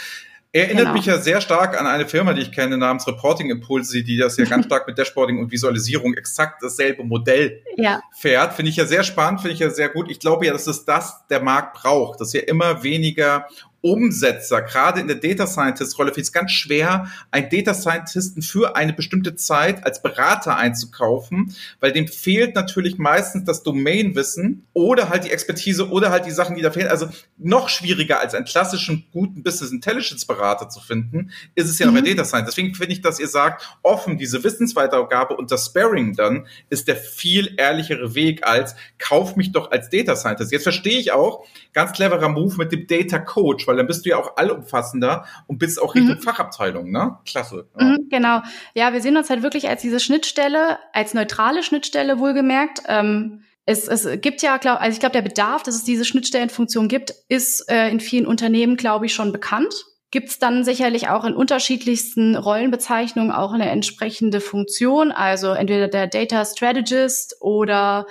[0.51, 0.93] Erinnert genau.
[0.93, 4.35] mich ja sehr stark an eine Firma, die ich kenne, namens Reporting Impulse, die das
[4.35, 8.01] ja ganz stark mit Dashboarding und Visualisierung exakt dasselbe Modell ja.
[8.13, 8.53] fährt.
[8.53, 10.11] Finde ich ja sehr spannend, finde ich ja sehr gut.
[10.11, 13.47] Ich glaube ja, dass es das der Markt braucht, dass ja immer weniger
[13.85, 18.41] Umsetzer, gerade in der Data Scientist Rolle, finde ich es ganz schwer, einen Data Scientisten
[18.41, 25.09] für eine bestimmte Zeit als Berater einzukaufen, weil dem fehlt natürlich meistens das Domainwissen oder
[25.09, 26.87] halt die Expertise oder halt die Sachen, die da fehlen.
[26.87, 31.85] Also noch schwieriger als einen klassischen guten Business Intelligence Berater zu finden, ist es ja
[31.85, 31.93] mhm.
[31.93, 32.47] noch bei Data Science.
[32.47, 36.95] Deswegen finde ich, dass ihr sagt, offen diese Wissensweitergabe und das Sparing dann ist der
[36.95, 40.51] viel ehrlichere Weg als kauf mich doch als Data Scientist.
[40.51, 44.05] Jetzt verstehe ich auch, ganz cleverer Move mit dem Data Coach, weil weil dann bist
[44.05, 46.21] du ja auch allumfassender und bist auch Richtung mhm.
[46.21, 47.17] Fachabteilung, ne?
[47.25, 47.67] Klasse.
[47.77, 47.85] Ja.
[47.85, 48.41] Mhm, genau.
[48.73, 52.83] Ja, wir sehen uns halt wirklich als diese Schnittstelle, als neutrale Schnittstelle wohlgemerkt.
[52.87, 56.87] Ähm, es, es gibt ja, glaub, also ich glaube, der Bedarf, dass es diese Schnittstellenfunktion
[56.87, 59.73] gibt, ist äh, in vielen Unternehmen, glaube ich, schon bekannt.
[60.11, 66.07] Gibt es dann sicherlich auch in unterschiedlichsten Rollenbezeichnungen auch eine entsprechende Funktion, also entweder der
[66.07, 68.05] Data Strategist oder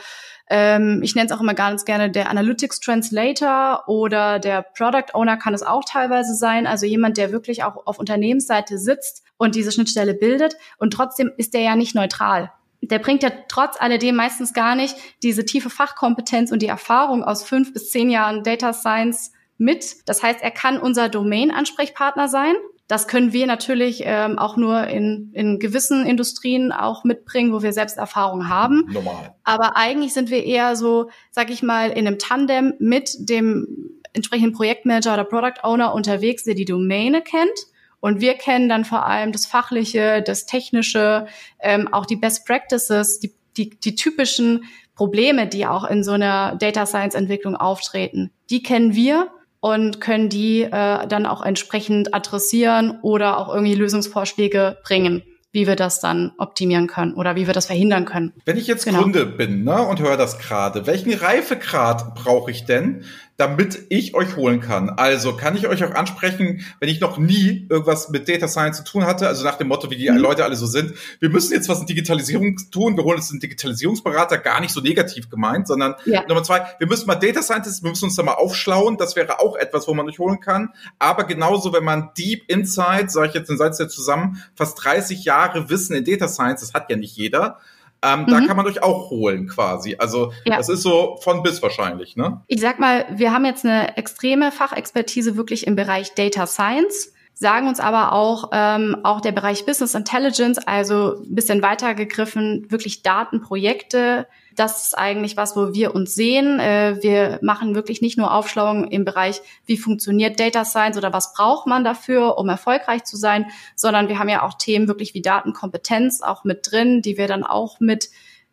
[0.50, 5.36] ähm, ich nenne es auch immer ganz gerne der Analytics Translator oder der Product Owner
[5.36, 6.66] kann es auch teilweise sein.
[6.66, 10.56] Also jemand, der wirklich auch auf Unternehmensseite sitzt und diese Schnittstelle bildet.
[10.78, 12.52] Und trotzdem ist der ja nicht neutral.
[12.82, 17.42] Der bringt ja trotz alledem meistens gar nicht diese tiefe Fachkompetenz und die Erfahrung aus
[17.42, 20.06] fünf bis zehn Jahren Data Science mit.
[20.06, 22.54] Das heißt, er kann unser Domain-Ansprechpartner sein
[22.86, 27.72] das können wir natürlich ähm, auch nur in, in gewissen Industrien auch mitbringen, wo wir
[27.72, 28.84] selbst Erfahrung haben.
[28.92, 29.34] Normal.
[29.42, 34.52] Aber eigentlich sind wir eher so, sag ich mal, in einem Tandem mit dem entsprechenden
[34.52, 37.58] Projektmanager oder Product Owner unterwegs, der die Domäne kennt.
[38.00, 41.26] Und wir kennen dann vor allem das Fachliche, das Technische,
[41.60, 46.54] ähm, auch die Best Practices, die, die, die typischen Probleme, die auch in so einer
[46.56, 48.30] Data Science Entwicklung auftreten.
[48.50, 49.30] Die kennen wir
[49.64, 55.22] und können die äh, dann auch entsprechend adressieren oder auch irgendwie Lösungsvorschläge bringen
[55.52, 58.32] wie wir das dann optimieren können oder wie wir das verhindern können.
[58.44, 59.02] Wenn ich jetzt genau.
[59.02, 63.04] Kunde bin ne, und höre das gerade, welchen Reifegrad brauche ich denn,
[63.36, 64.90] damit ich euch holen kann.
[64.90, 68.84] Also kann ich euch auch ansprechen, wenn ich noch nie irgendwas mit Data Science zu
[68.84, 70.18] tun hatte, also nach dem Motto, wie die mhm.
[70.18, 73.40] Leute alle so sind, wir müssen jetzt was in Digitalisierung tun, wir holen uns einen
[73.40, 76.24] Digitalisierungsberater, gar nicht so negativ gemeint, sondern ja.
[76.28, 79.40] Nummer zwei, wir müssen mal Data Scientists, wir müssen uns da mal aufschlauen, das wäre
[79.40, 80.72] auch etwas, wo man euch holen kann.
[81.00, 85.24] Aber genauso, wenn man Deep Insight, sage ich jetzt, dann seid ihr zusammen, fast 30
[85.24, 87.58] Jahre Wissen in Data Science, das hat ja nicht jeder,
[88.04, 88.26] ähm, mhm.
[88.26, 89.96] Da kann man euch auch holen quasi.
[89.98, 90.56] Also ja.
[90.56, 92.42] das ist so von bis wahrscheinlich, ne?
[92.46, 97.66] Ich sag mal, wir haben jetzt eine extreme Fachexpertise wirklich im Bereich Data Science sagen
[97.66, 103.02] uns aber auch, ähm, auch der Bereich Business Intelligence, also ein bisschen weiter gegriffen, wirklich
[103.02, 106.60] Datenprojekte, Das ist eigentlich was, wo wir uns sehen.
[106.60, 111.32] Äh, wir machen wirklich nicht nur Aufschlauung im Bereich, wie funktioniert Data Science oder was
[111.32, 115.22] braucht man dafür, um erfolgreich zu sein, sondern wir haben ja auch Themen wirklich wie
[115.22, 118.10] Datenkompetenz auch mit drin, die wir dann auch mit,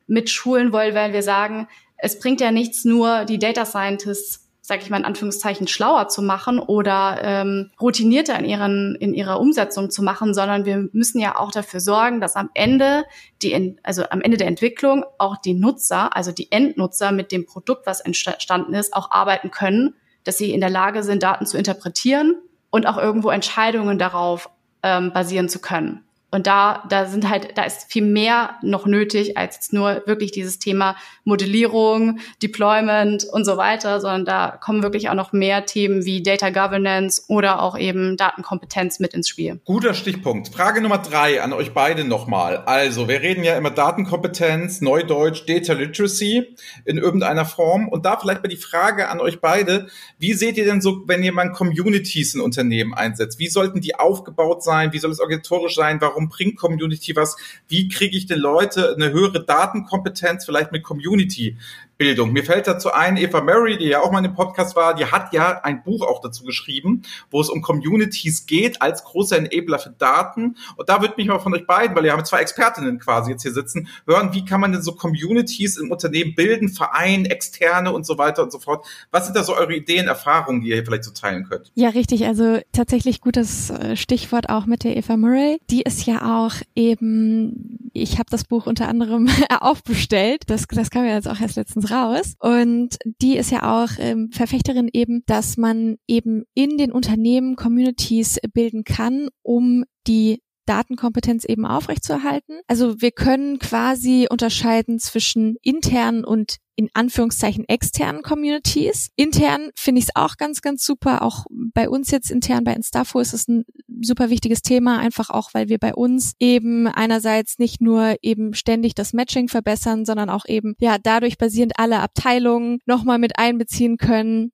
[0.07, 4.83] mit schulen wollen, weil wir sagen, es bringt ja nichts nur die Data Scientists sage
[4.83, 9.89] ich mal in Anführungszeichen, schlauer zu machen oder ähm, routinierter in, ihren, in ihrer Umsetzung
[9.89, 13.03] zu machen, sondern wir müssen ja auch dafür sorgen, dass am Ende
[13.41, 17.85] die, also am Ende der Entwicklung auch die Nutzer, also die Endnutzer mit dem Produkt,
[17.85, 22.37] was entstanden ist, auch arbeiten können, dass sie in der Lage sind, Daten zu interpretieren
[22.69, 24.49] und auch irgendwo Entscheidungen darauf
[24.83, 26.05] ähm, basieren zu können.
[26.31, 30.59] Und da, da sind halt, da ist viel mehr noch nötig als nur wirklich dieses
[30.59, 36.23] Thema Modellierung, Deployment und so weiter, sondern da kommen wirklich auch noch mehr Themen wie
[36.23, 39.59] Data Governance oder auch eben Datenkompetenz mit ins Spiel.
[39.65, 40.49] Guter Stichpunkt.
[40.49, 42.57] Frage Nummer drei an euch beide nochmal.
[42.57, 47.89] Also, wir reden ja immer Datenkompetenz, Neudeutsch, Data Literacy in irgendeiner Form.
[47.89, 49.87] Und da vielleicht mal die Frage an euch beide.
[50.17, 53.39] Wie seht ihr denn so, wenn mal Communities in Unternehmen einsetzt?
[53.39, 54.93] Wie sollten die aufgebaut sein?
[54.93, 55.99] Wie soll es organisatorisch sein?
[55.99, 57.35] Warum warum bringt Community was?
[57.67, 61.57] Wie kriege ich den Leute eine höhere Datenkompetenz, vielleicht mit Community?
[62.01, 62.33] Bildung.
[62.33, 65.33] Mir fällt dazu ein, Eva Murray, die ja auch mal dem Podcast war, die hat
[65.33, 69.91] ja ein Buch auch dazu geschrieben, wo es um Communities geht als großer Enabler für
[69.91, 70.57] Daten.
[70.77, 73.43] Und da würde mich mal von euch beiden, weil ihr haben zwei Expertinnen quasi jetzt
[73.43, 78.03] hier sitzen, hören, wie kann man denn so Communities im Unternehmen bilden, Vereine, Externe und
[78.03, 78.83] so weiter und so fort.
[79.11, 81.71] Was sind da so eure Ideen, Erfahrungen, die ihr hier vielleicht so teilen könnt?
[81.75, 82.25] Ja, richtig.
[82.25, 85.59] Also tatsächlich gutes äh, Stichwort auch mit der Eva Murray.
[85.69, 90.45] Die ist ja auch eben, ich habe das Buch unter anderem auch bestellt.
[90.47, 92.35] Das, das kam ja jetzt auch erst letztens raus.
[92.39, 98.39] Und die ist ja auch ähm, Verfechterin eben, dass man eben in den Unternehmen Communities
[98.53, 102.61] bilden kann, um die Datenkompetenz eben aufrechtzuerhalten.
[102.67, 109.09] Also wir können quasi unterscheiden zwischen internen und in Anführungszeichen externen Communities.
[109.17, 111.23] Intern finde ich es auch ganz, ganz super.
[111.23, 113.65] Auch bei uns jetzt intern bei Instafo ist es ein
[114.01, 118.95] super wichtiges Thema, einfach auch, weil wir bei uns eben einerseits nicht nur eben ständig
[118.95, 124.51] das Matching verbessern, sondern auch eben, ja, dadurch basierend alle Abteilungen nochmal mit einbeziehen können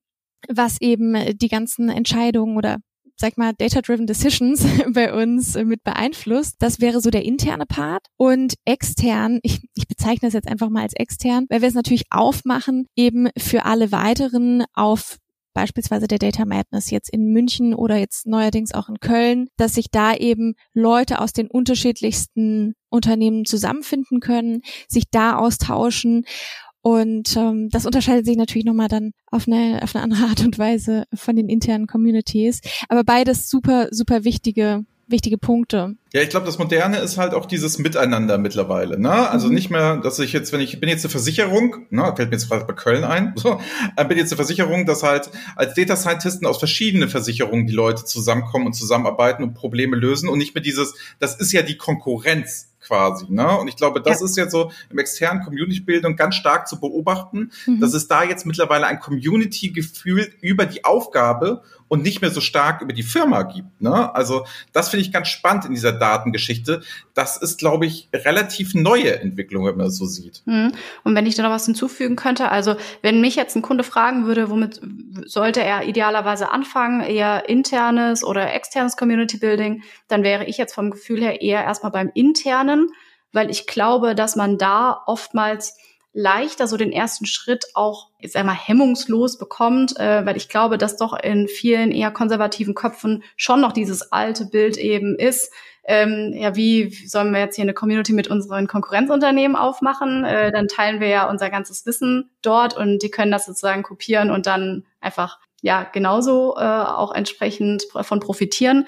[0.49, 2.77] was eben die ganzen Entscheidungen oder
[3.17, 6.55] sag mal, Data-Driven Decisions bei uns mit beeinflusst.
[6.59, 8.05] Das wäre so der interne Part.
[8.15, 12.05] Und extern, ich, ich bezeichne das jetzt einfach mal als extern, weil wir es natürlich
[12.11, 15.17] aufmachen, eben für alle weiteren auf
[15.57, 19.89] beispielsweise der Data Madness jetzt in München oder jetzt neuerdings auch in Köln, dass sich
[19.89, 26.25] da eben Leute aus den unterschiedlichsten Unternehmen zusammenfinden können, sich da austauschen
[26.87, 30.57] und ähm, das unterscheidet sich natürlich nochmal dann auf eine, auf eine andere Art und
[30.57, 32.61] Weise von den internen Communities.
[32.87, 35.95] Aber beides super, super wichtige wichtige Punkte.
[36.11, 38.99] Ja, ich glaube, das Moderne ist halt auch dieses Miteinander mittlerweile.
[38.99, 39.09] Ne?
[39.29, 39.53] Also mhm.
[39.53, 42.49] nicht mehr, dass ich jetzt, wenn ich bin jetzt eine Versicherung, ne, fällt mir jetzt
[42.49, 43.61] gerade bei Köln ein, so,
[43.95, 48.03] äh, bin jetzt eine Versicherung, dass halt als Data Scientisten aus verschiedenen Versicherungen die Leute
[48.03, 52.73] zusammenkommen und zusammenarbeiten und Probleme lösen und nicht mehr dieses, das ist ja die Konkurrenz
[52.87, 53.25] quasi.
[53.29, 53.57] Ne?
[53.57, 54.25] Und ich glaube, das ja.
[54.25, 57.79] ist jetzt so im externen Community-Bildung ganz stark zu beobachten, mhm.
[57.79, 62.81] dass es da jetzt mittlerweile ein Community-Gefühl über die Aufgabe und nicht mehr so stark
[62.81, 63.81] über die Firma gibt.
[63.81, 64.13] Ne?
[64.13, 66.81] Also das finde ich ganz spannend in dieser Datengeschichte.
[67.13, 70.41] Das ist, glaube ich, relativ neue Entwicklung, wenn man das so sieht.
[70.45, 70.73] Mhm.
[71.03, 74.25] Und wenn ich da noch was hinzufügen könnte, also wenn mich jetzt ein Kunde fragen
[74.25, 74.81] würde, womit
[75.25, 80.91] sollte er idealerweise anfangen, eher internes oder externes Community Building, dann wäre ich jetzt vom
[80.91, 82.89] Gefühl her eher erstmal beim internen,
[83.31, 85.77] weil ich glaube, dass man da oftmals
[86.17, 90.97] leichter so den ersten Schritt auch, jetzt einmal hemmungslos bekommt, äh, weil ich glaube, dass
[90.97, 95.53] doch in vielen eher konservativen Köpfen schon noch dieses alte Bild eben ist.
[95.83, 100.25] Ähm, ja, wie sollen wir jetzt hier eine Community mit unseren Konkurrenzunternehmen aufmachen?
[100.25, 104.31] Äh, dann teilen wir ja unser ganzes Wissen dort und die können das sozusagen kopieren
[104.31, 108.87] und dann einfach ja genauso äh, auch entsprechend von profitieren.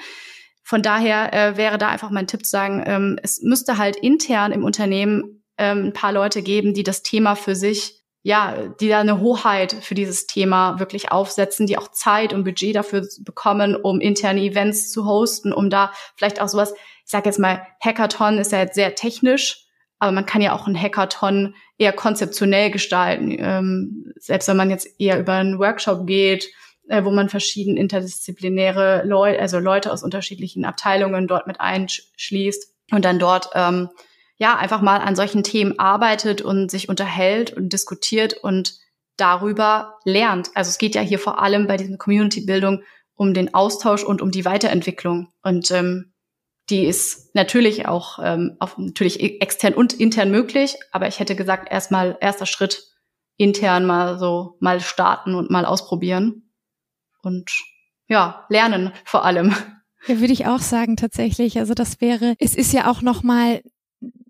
[0.64, 4.52] Von daher äh, wäre da einfach mein Tipp zu sagen, ähm, es müsste halt intern
[4.52, 9.00] im Unternehmen ähm, ein paar Leute geben, die das Thema für sich ja, die da
[9.00, 14.02] eine Hoheit für dieses Thema wirklich aufsetzen, die auch Zeit und Budget dafür bekommen, um
[14.02, 18.52] interne Events zu hosten, um da vielleicht auch sowas, ich sage jetzt mal, Hackathon ist
[18.52, 19.66] ja jetzt sehr technisch,
[20.00, 25.00] aber man kann ja auch ein Hackathon eher konzeptionell gestalten, ähm, selbst wenn man jetzt
[25.00, 26.50] eher über einen Workshop geht,
[26.90, 33.06] äh, wo man verschiedene interdisziplinäre Leute, also Leute aus unterschiedlichen Abteilungen dort mit einschließt und
[33.06, 33.90] dann dort ähm,
[34.40, 38.80] ja, einfach mal an solchen Themen arbeitet und sich unterhält und diskutiert und
[39.18, 40.50] darüber lernt.
[40.56, 42.84] Also es geht ja hier vor allem bei dieser Community-Bildung
[43.16, 45.28] um den Austausch und um die Weiterentwicklung.
[45.44, 46.14] Und ähm,
[46.70, 51.36] die ist natürlich auch ähm, auf, natürlich e-, extern und intern möglich, aber ich hätte
[51.36, 52.88] gesagt, erstmal erster Schritt
[53.36, 56.50] intern mal so mal starten und mal ausprobieren
[57.24, 57.52] und
[58.08, 59.54] ja, lernen vor allem.
[60.08, 61.60] Ja, würde ich auch sagen tatsächlich.
[61.60, 63.62] Also das wäre, es ist ja auch noch mal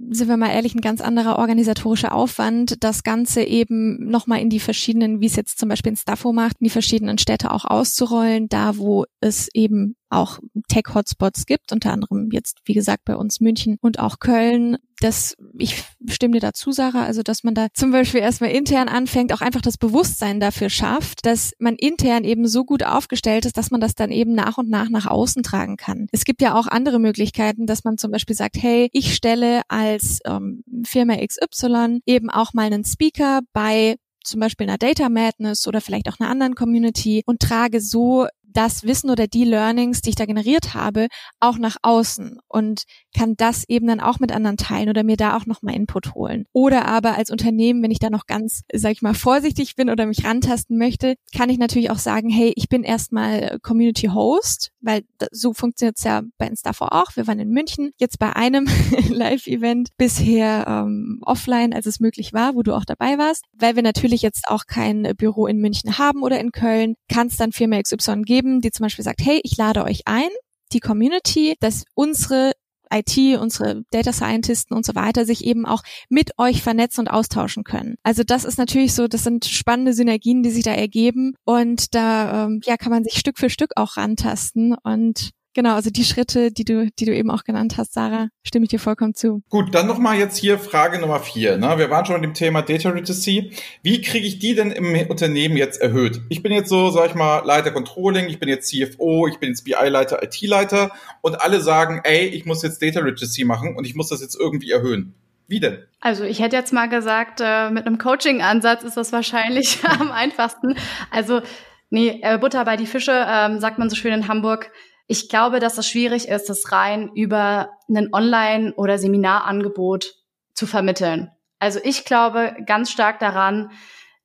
[0.09, 4.59] sind wir mal ehrlich, ein ganz anderer organisatorischer Aufwand, das Ganze eben nochmal in die
[4.59, 8.47] verschiedenen, wie es jetzt zum Beispiel in Staffo macht, in die verschiedenen Städte auch auszurollen,
[8.47, 13.77] da wo es eben auch Tech-Hotspots gibt, unter anderem jetzt, wie gesagt, bei uns München
[13.81, 14.77] und auch Köln.
[15.01, 19.31] Das, ich stimme dir dazu, Sarah, also dass man da zum Beispiel erstmal intern anfängt,
[19.31, 23.71] auch einfach das Bewusstsein dafür schafft, dass man intern eben so gut aufgestellt ist, dass
[23.71, 26.07] man das dann eben nach und nach nach außen tragen kann.
[26.11, 29.98] Es gibt ja auch andere Möglichkeiten, dass man zum Beispiel sagt, hey, ich stelle als
[30.25, 35.81] ähm, Firma XY eben auch mal einen Speaker bei zum Beispiel einer Data Madness oder
[35.81, 40.15] vielleicht auch einer anderen Community und trage so das Wissen oder die Learnings, die ich
[40.15, 41.07] da generiert habe,
[41.39, 42.83] auch nach außen und
[43.15, 46.45] kann das eben dann auch mit anderen teilen oder mir da auch nochmal Input holen.
[46.53, 50.05] Oder aber als Unternehmen, wenn ich da noch ganz, sag ich mal, vorsichtig bin oder
[50.05, 55.03] mich rantasten möchte, kann ich natürlich auch sagen, hey, ich bin erstmal Community Host, weil
[55.31, 57.15] so funktioniert es ja bei uns davor auch.
[57.15, 58.67] Wir waren in München, jetzt bei einem
[59.09, 63.45] Live-Event bisher ähm, offline, als es möglich war, wo du auch dabei warst.
[63.53, 67.37] Weil wir natürlich jetzt auch kein Büro in München haben oder in Köln, kann es
[67.37, 70.29] dann Firma XY geben, geben, die zum Beispiel sagt, hey, ich lade euch ein,
[70.71, 72.53] die Community, dass unsere
[72.91, 77.63] IT, unsere Data Scientisten und so weiter sich eben auch mit euch vernetzen und austauschen
[77.63, 77.97] können.
[78.01, 82.45] Also das ist natürlich so, das sind spannende Synergien, die sich da ergeben und da
[82.45, 86.53] ähm, ja kann man sich Stück für Stück auch rantasten und Genau, also die Schritte,
[86.53, 89.43] die du, die du eben auch genannt hast, Sarah, stimme ich dir vollkommen zu.
[89.49, 91.57] Gut, dann nochmal jetzt hier Frage Nummer vier.
[91.57, 91.77] Ne?
[91.77, 93.51] Wir waren schon mit dem Thema Data Literacy.
[93.83, 96.21] Wie kriege ich die denn im Unternehmen jetzt erhöht?
[96.29, 99.49] Ich bin jetzt so, sag ich mal, Leiter Controlling, ich bin jetzt CFO, ich bin
[99.49, 103.95] jetzt BI-Leiter, IT-Leiter und alle sagen, ey, ich muss jetzt Data Literacy machen und ich
[103.95, 105.13] muss das jetzt irgendwie erhöhen.
[105.49, 105.79] Wie denn?
[105.99, 110.75] Also ich hätte jetzt mal gesagt, äh, mit einem Coaching-Ansatz ist das wahrscheinlich am einfachsten.
[111.11, 111.41] Also
[111.89, 114.71] nee, äh, Butter bei die Fische, ähm, sagt man so schön in Hamburg.
[115.11, 120.13] Ich glaube, dass es schwierig ist, das rein über ein Online- oder Seminarangebot
[120.53, 121.31] zu vermitteln.
[121.57, 123.71] Also ich glaube ganz stark daran,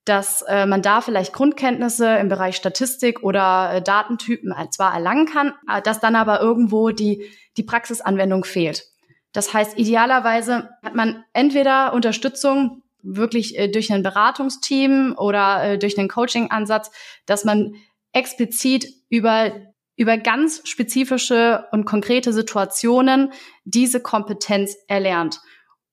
[0.04, 5.54] dass äh, man da vielleicht Grundkenntnisse im Bereich Statistik oder äh, Datentypen zwar erlangen kann,
[5.66, 8.84] äh, dass dann aber irgendwo die, die Praxisanwendung fehlt.
[9.32, 15.98] Das heißt, idealerweise hat man entweder Unterstützung wirklich äh, durch ein Beratungsteam oder äh, durch
[15.98, 16.90] einen Coaching-Ansatz,
[17.24, 17.74] dass man
[18.12, 19.50] explizit über
[19.96, 23.32] über ganz spezifische und konkrete Situationen
[23.64, 25.40] diese Kompetenz erlernt.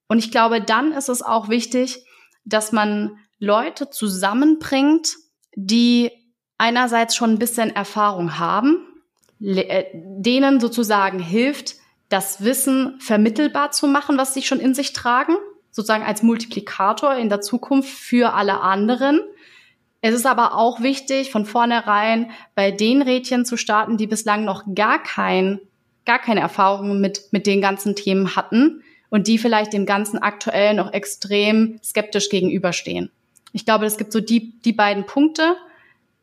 [0.07, 2.05] Und ich glaube, dann ist es auch wichtig,
[2.43, 5.15] dass man Leute zusammenbringt,
[5.55, 6.11] die
[6.57, 8.87] einerseits schon ein bisschen Erfahrung haben,
[9.39, 11.75] äh, denen sozusagen hilft,
[12.09, 15.35] das Wissen vermittelbar zu machen, was sie schon in sich tragen,
[15.71, 19.21] sozusagen als Multiplikator in der Zukunft für alle anderen
[20.01, 24.63] es ist aber auch wichtig, von vornherein bei den Rädchen zu starten, die bislang noch
[24.73, 25.59] gar kein,
[26.05, 30.73] gar keine Erfahrungen mit, mit den ganzen Themen hatten und die vielleicht dem Ganzen aktuell
[30.73, 33.11] noch extrem skeptisch gegenüberstehen.
[33.53, 35.55] Ich glaube, es gibt so die, die beiden Punkte,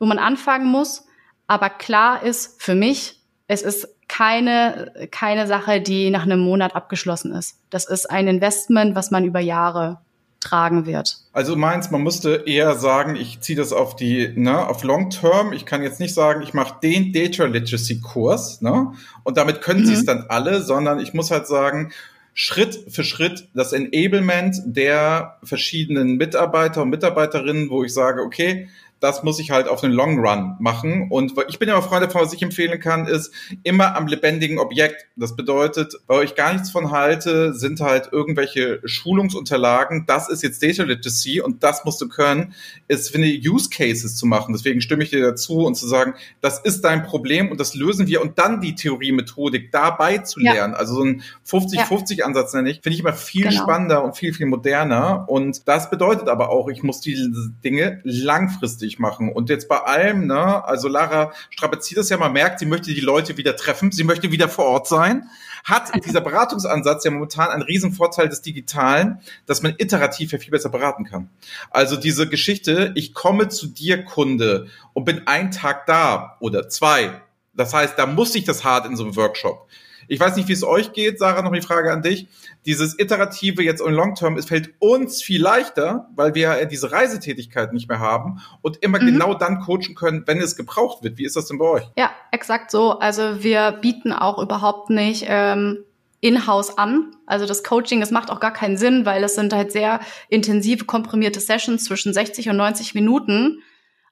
[0.00, 1.06] wo man anfangen muss.
[1.46, 7.32] Aber klar ist für mich, es ist keine, keine Sache, die nach einem Monat abgeschlossen
[7.32, 7.60] ist.
[7.70, 10.00] Das ist ein Investment, was man über Jahre
[10.40, 11.18] tragen wird.
[11.32, 15.52] Also meins, man musste eher sagen, ich ziehe das auf die, ne, auf Long Term.
[15.52, 18.92] Ich kann jetzt nicht sagen, ich mache den Data Literacy Kurs, ne,
[19.24, 19.86] und damit können mhm.
[19.86, 21.92] sie es dann alle, sondern ich muss halt sagen,
[22.34, 28.68] Schritt für Schritt das Enablement der verschiedenen Mitarbeiter und Mitarbeiterinnen, wo ich sage, okay,
[29.00, 31.08] das muss ich halt auf den Long Run machen.
[31.10, 33.32] Und ich bin ja immer Freund davon, was ich empfehlen kann, ist
[33.62, 35.06] immer am lebendigen Objekt.
[35.16, 40.04] Das bedeutet, weil ich gar nichts von halte, sind halt irgendwelche Schulungsunterlagen.
[40.06, 42.54] Das ist jetzt Data Literacy und das musst du können,
[42.88, 44.52] ist, finde ich, Use Cases zu machen.
[44.52, 48.06] Deswegen stimme ich dir dazu und zu sagen, das ist dein Problem und das lösen
[48.06, 50.72] wir und dann die Theorie-Methodik dabei zu lernen.
[50.72, 50.78] Ja.
[50.78, 53.62] Also so ein 50-50-Ansatz nenne ich, finde ich immer viel genau.
[53.62, 55.26] spannender und viel, viel moderner.
[55.28, 57.30] Und das bedeutet aber auch, ich muss diese
[57.62, 59.32] Dinge langfristig lustig machen.
[59.32, 63.00] Und jetzt bei allem, ne, also Lara strapaziert das ja, man merkt, sie möchte die
[63.00, 65.28] Leute wieder treffen, sie möchte wieder vor Ort sein.
[65.64, 70.50] Hat dieser Beratungsansatz ja momentan einen riesen Vorteil des Digitalen, dass man iterativ ja viel
[70.50, 71.28] besser beraten kann.
[71.70, 77.20] Also diese Geschichte, ich komme zu dir, Kunde, und bin einen Tag da oder zwei.
[77.54, 79.66] Das heißt, da muss ich das hart in so einem Workshop
[80.08, 81.18] Ich weiß nicht, wie es euch geht.
[81.18, 82.26] Sarah, noch die Frage an dich.
[82.66, 87.72] Dieses iterative jetzt in Long Term, es fällt uns viel leichter, weil wir diese Reisetätigkeit
[87.72, 89.06] nicht mehr haben und immer mhm.
[89.06, 91.18] genau dann coachen können, wenn es gebraucht wird.
[91.18, 91.84] Wie ist das denn bei euch?
[91.96, 92.98] Ja, exakt so.
[92.98, 95.84] Also wir bieten auch überhaupt nicht ähm,
[96.20, 97.14] in-house an.
[97.26, 100.84] Also das Coaching, das macht auch gar keinen Sinn, weil es sind halt sehr intensive,
[100.84, 103.62] komprimierte Sessions zwischen 60 und 90 Minuten,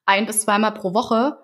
[0.04, 1.38] ein bis zweimal pro Woche.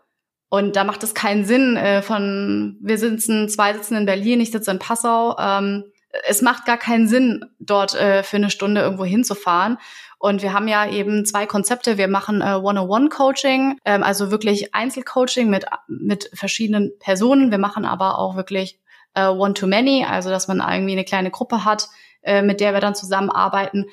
[0.53, 4.51] Und da macht es keinen Sinn, äh, von wir sitzen, zwei sitzen in Berlin, ich
[4.51, 5.35] sitze in Passau.
[5.39, 5.85] Ähm,
[6.25, 9.79] es macht gar keinen Sinn, dort äh, für eine Stunde irgendwo hinzufahren.
[10.19, 11.97] Und wir haben ja eben zwei Konzepte.
[11.97, 17.51] Wir machen äh, One-on-One-Coaching, ähm, also wirklich Einzelcoaching mit, mit verschiedenen Personen.
[17.51, 18.79] Wir machen aber auch wirklich
[19.15, 21.89] äh, One-to-Many, also dass man irgendwie eine kleine Gruppe hat,
[22.21, 23.87] äh, mit der wir dann zusammenarbeiten.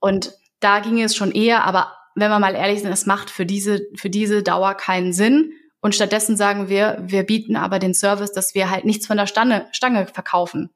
[0.00, 3.44] Und da ging es schon eher, aber wenn wir mal ehrlich sind, es macht für
[3.44, 5.52] diese, für diese Dauer keinen Sinn.
[5.86, 9.28] Und stattdessen sagen wir, wir bieten aber den Service, dass wir halt nichts von der
[9.28, 10.70] Stange, Stange verkaufen.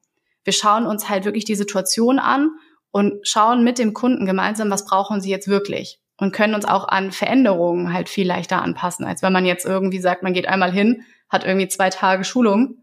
[0.45, 2.51] Wir schauen uns halt wirklich die Situation an
[2.91, 6.87] und schauen mit dem Kunden gemeinsam, was brauchen sie jetzt wirklich und können uns auch
[6.87, 10.71] an Veränderungen halt viel leichter anpassen, als wenn man jetzt irgendwie sagt, man geht einmal
[10.71, 12.77] hin, hat irgendwie zwei Tage Schulung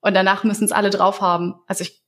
[0.00, 1.56] und danach müssen es alle drauf haben.
[1.66, 2.02] Also ich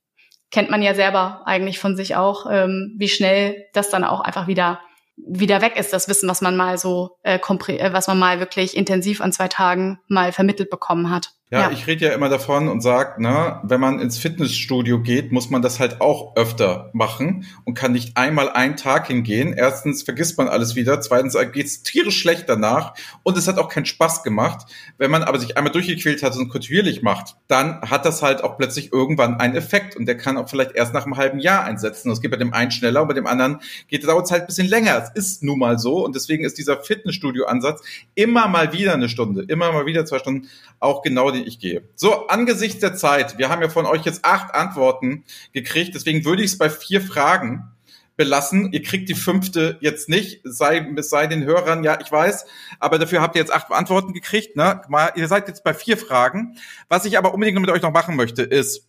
[0.49, 4.47] kennt man ja selber eigentlich von sich auch, ähm, wie schnell das dann auch einfach
[4.47, 4.79] wieder
[5.17, 8.77] wieder weg ist, das Wissen, was man mal so, äh, äh was man mal wirklich
[8.77, 11.33] intensiv an zwei Tagen mal vermittelt bekommen hat.
[11.49, 15.31] Ja, ja, ich rede ja immer davon und sag, ne, wenn man ins Fitnessstudio geht,
[15.31, 19.53] muss man das halt auch öfter machen und kann nicht einmal einen Tag hingehen.
[19.53, 23.85] Erstens vergisst man alles wieder, zweitens geht's tierisch schlecht danach und es hat auch keinen
[23.85, 24.69] Spaß gemacht.
[24.97, 28.57] Wenn man aber sich einmal durchgequält hat und kontinuierlich macht, dann hat das halt auch
[28.57, 32.09] plötzlich irgendwann einen Effekt und der kann auch vielleicht erst nach einem halben Jahr einsetzen.
[32.09, 34.47] Das geht bei dem einen schneller und bei dem anderen geht dauert es halt ein
[34.47, 35.01] bisschen länger.
[35.01, 37.81] Es ist nun mal so und deswegen ist dieser Fitnessstudio-Ansatz
[38.15, 40.49] immer mal wieder eine Stunde, immer mal wieder zwei Stunden
[40.81, 41.83] auch genau den ich gehe.
[41.95, 45.23] So, angesichts der Zeit, wir haben ja von euch jetzt acht Antworten
[45.53, 47.71] gekriegt, deswegen würde ich es bei vier Fragen
[48.17, 48.73] belassen.
[48.73, 52.45] Ihr kriegt die fünfte jetzt nicht, sei, sei den Hörern, ja, ich weiß,
[52.79, 54.55] aber dafür habt ihr jetzt acht Antworten gekriegt.
[54.55, 54.81] Ne?
[54.89, 56.57] Mal, ihr seid jetzt bei vier Fragen.
[56.89, 58.87] Was ich aber unbedingt mit euch noch machen möchte, ist,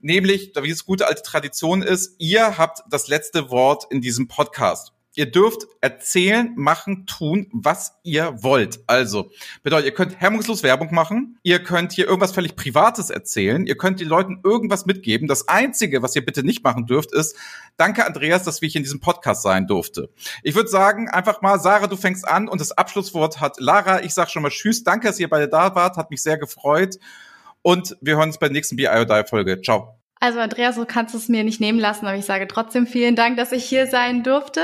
[0.00, 4.92] nämlich, wie es gute alte Tradition ist, ihr habt das letzte Wort in diesem Podcast.
[5.14, 8.80] Ihr dürft erzählen, machen, tun, was ihr wollt.
[8.86, 9.30] Also,
[9.62, 14.00] bedeutet, ihr könnt hemmungslos Werbung machen, ihr könnt hier irgendwas völlig Privates erzählen, ihr könnt
[14.00, 15.28] den Leuten irgendwas mitgeben.
[15.28, 17.36] Das Einzige, was ihr bitte nicht machen dürft, ist,
[17.76, 20.08] danke Andreas, dass wir hier in diesem Podcast sein durfte.
[20.42, 24.02] Ich würde sagen, einfach mal, Sarah, du fängst an und das Abschlusswort hat Lara.
[24.02, 26.98] Ich sag schon mal Tschüss, danke, dass ihr beide da wart, hat mich sehr gefreut.
[27.60, 29.60] Und wir hören uns bei der nächsten BIODI-Folge.
[29.62, 30.01] Ciao.
[30.22, 33.36] Also Andreas, du kannst es mir nicht nehmen lassen, aber ich sage trotzdem vielen Dank,
[33.36, 34.60] dass ich hier sein durfte.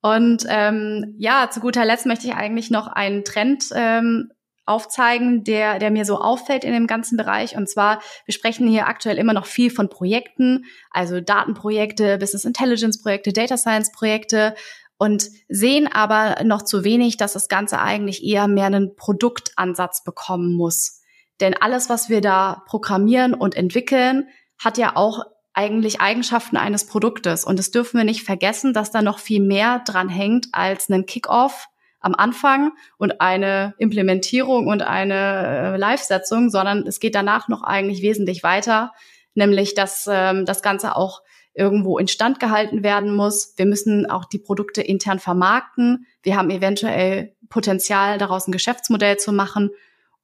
[0.00, 4.30] Und ähm, ja, zu guter Letzt möchte ich eigentlich noch einen Trend ähm,
[4.64, 7.54] aufzeigen, der, der mir so auffällt in dem ganzen Bereich.
[7.54, 13.02] Und zwar, wir sprechen hier aktuell immer noch viel von Projekten, also Datenprojekte, Business Intelligence
[13.02, 14.54] Projekte, Data Science Projekte
[14.96, 20.54] und sehen aber noch zu wenig, dass das Ganze eigentlich eher mehr einen Produktansatz bekommen
[20.54, 21.02] muss.
[21.40, 27.44] Denn alles, was wir da programmieren und entwickeln, hat ja auch eigentlich Eigenschaften eines Produktes.
[27.44, 31.06] Und das dürfen wir nicht vergessen, dass da noch viel mehr dran hängt als einen
[31.06, 31.66] Kickoff
[32.00, 38.02] am Anfang und eine Implementierung und eine äh, Live-Setzung, sondern es geht danach noch eigentlich
[38.02, 38.92] wesentlich weiter,
[39.34, 41.22] nämlich dass ähm, das Ganze auch
[41.54, 43.54] irgendwo instand gehalten werden muss.
[43.56, 46.06] Wir müssen auch die Produkte intern vermarkten.
[46.22, 49.70] Wir haben eventuell Potenzial, daraus ein Geschäftsmodell zu machen.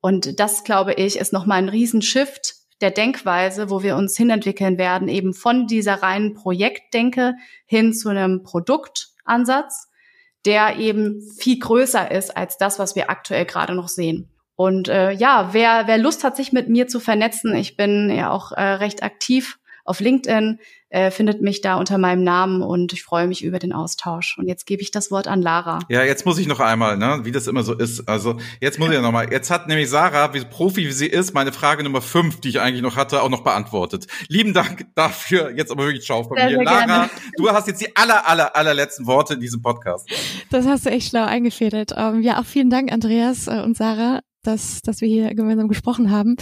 [0.00, 5.08] Und das, glaube ich, ist nochmal ein Riesenshift, der Denkweise, wo wir uns hinentwickeln werden,
[5.08, 7.32] eben von dieser reinen Projektdenke
[7.64, 9.88] hin zu einem Produktansatz,
[10.44, 14.28] der eben viel größer ist als das, was wir aktuell gerade noch sehen.
[14.54, 18.30] Und äh, ja, wer, wer Lust hat, sich mit mir zu vernetzen, ich bin ja
[18.30, 23.02] auch äh, recht aktiv auf LinkedIn, äh, findet mich da unter meinem Namen und ich
[23.02, 24.38] freue mich über den Austausch.
[24.38, 25.80] Und jetzt gebe ich das Wort an Lara.
[25.88, 28.08] Ja, jetzt muss ich noch einmal, ne, wie das immer so ist.
[28.08, 29.30] Also jetzt muss ich ja noch mal.
[29.30, 32.60] Jetzt hat nämlich Sarah, wie Profi wie sie ist, meine Frage Nummer fünf, die ich
[32.60, 34.06] eigentlich noch hatte, auch noch beantwortet.
[34.28, 35.50] Lieben Dank dafür.
[35.50, 36.56] Jetzt aber wirklich ciao von sehr, mir.
[36.56, 37.10] Sehr Lara, gerne.
[37.36, 40.08] du hast jetzt die aller, aller, allerletzten Worte in diesem Podcast.
[40.50, 41.92] Das hast du echt schlau eingefädelt.
[41.92, 45.68] Um, ähm, ja, auch vielen Dank, Andreas äh, und Sarah dass, dass wir hier gemeinsam
[45.68, 46.36] gesprochen haben.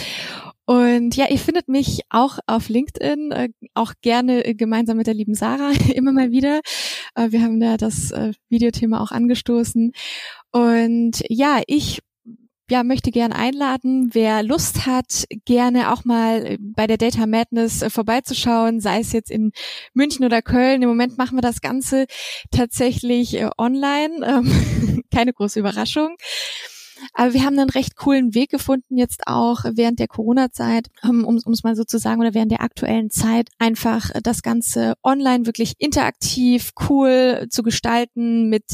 [0.65, 5.15] Und ja, ihr findet mich auch auf LinkedIn, äh, auch gerne äh, gemeinsam mit der
[5.15, 6.61] lieben Sarah immer mal wieder.
[7.15, 8.13] Äh, wir haben da das
[8.49, 9.93] Videothema auch angestoßen.
[10.53, 12.01] Und ja, ich
[12.71, 18.81] ja, möchte gern einladen, wer Lust hat, gerne auch mal bei der Data Madness vorbeizuschauen,
[18.81, 19.53] sei es jetzt in
[19.93, 20.81] München oder Köln.
[20.81, 22.07] Im Moment machen wir das Ganze
[22.51, 24.25] tatsächlich online.
[24.25, 26.17] Ähm, keine große Überraschung.
[27.15, 31.37] Aber wir haben einen recht coolen Weg gefunden, jetzt auch während der Corona-Zeit, ähm, um
[31.37, 35.75] es mal so zu sagen, oder während der aktuellen Zeit, einfach das Ganze online wirklich
[35.79, 38.65] interaktiv, cool zu gestalten mit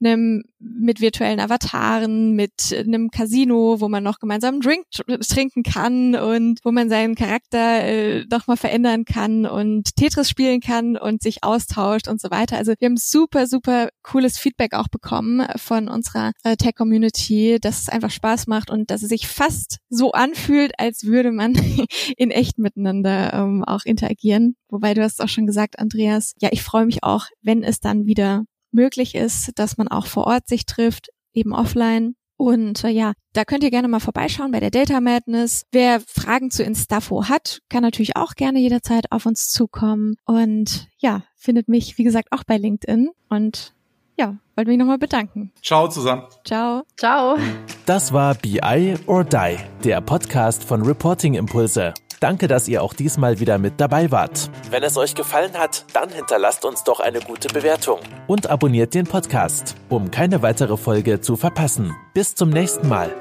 [0.00, 4.86] einem mit virtuellen Avataren, mit einem Casino, wo man noch gemeinsam einen Drink
[5.28, 10.60] trinken kann und wo man seinen Charakter äh, noch mal verändern kann und Tetris spielen
[10.60, 12.56] kann und sich austauscht und so weiter.
[12.56, 17.88] Also wir haben super, super cooles Feedback auch bekommen von unserer äh, Tech-Community, dass es
[17.88, 21.54] einfach Spaß macht und dass es sich fast so anfühlt, als würde man
[22.16, 24.56] in echt miteinander ähm, auch interagieren.
[24.68, 28.06] Wobei du hast auch schon gesagt, Andreas, ja, ich freue mich auch, wenn es dann
[28.06, 32.14] wieder möglich ist, dass man auch vor Ort sich trifft, eben offline.
[32.36, 35.64] Und äh, ja, da könnt ihr gerne mal vorbeischauen bei der Data Madness.
[35.72, 40.16] Wer Fragen zu Instafo hat, kann natürlich auch gerne jederzeit auf uns zukommen.
[40.24, 43.10] Und ja, findet mich, wie gesagt, auch bei LinkedIn.
[43.28, 43.74] Und
[44.16, 45.52] ja, wollte mich nochmal bedanken.
[45.62, 46.24] Ciao zusammen.
[46.44, 46.82] Ciao.
[46.96, 47.38] Ciao.
[47.86, 51.94] Das war BI or Die, der Podcast von Reporting Impulse.
[52.18, 54.50] Danke, dass ihr auch diesmal wieder mit dabei wart.
[54.70, 59.06] Wenn es euch gefallen hat, dann hinterlasst uns doch eine gute Bewertung und abonniert den
[59.06, 61.94] Podcast, um keine weitere Folge zu verpassen.
[62.12, 63.14] Bis zum nächsten Mal.